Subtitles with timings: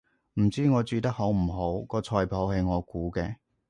[0.41, 3.35] 唔知我煮得好唔好，個菜譜係我估嘅